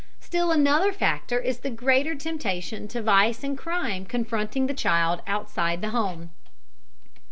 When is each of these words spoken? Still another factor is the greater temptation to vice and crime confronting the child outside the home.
Still 0.19 0.49
another 0.51 0.91
factor 0.91 1.39
is 1.39 1.59
the 1.59 1.69
greater 1.69 2.15
temptation 2.15 2.87
to 2.87 3.03
vice 3.03 3.43
and 3.43 3.55
crime 3.55 4.07
confronting 4.07 4.65
the 4.65 4.73
child 4.73 5.21
outside 5.27 5.79
the 5.83 5.91
home. 5.91 6.31